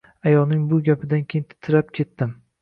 Ayolning 0.29 0.63
bu 0.71 0.79
gapidan 0.87 1.27
keyin 1.35 1.45
titrab 1.53 1.93
ketdim 2.01 2.35